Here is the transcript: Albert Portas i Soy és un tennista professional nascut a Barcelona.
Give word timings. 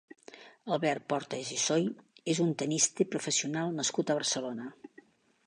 Albert 0.77 1.03
Portas 1.11 1.51
i 1.55 1.59
Soy 1.63 1.85
és 2.33 2.41
un 2.47 2.57
tennista 2.63 3.09
professional 3.13 3.79
nascut 3.83 4.09
a 4.09 4.19
Barcelona. 4.23 4.69